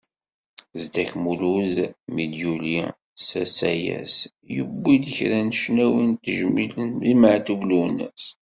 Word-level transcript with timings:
Zedek 0.81 1.11
Mulud 1.23 1.75
mi 2.13 2.25
d-yuli 2.31 2.79
s 3.27 3.29
asayes, 3.43 4.15
yewwi-d 4.55 5.05
kra 5.15 5.39
n 5.41 5.49
ccnawi 5.57 6.03
d 6.13 6.17
tajmilt 6.23 6.75
i 7.11 7.13
Meɛtub 7.21 7.61
Lwennas. 7.69 8.23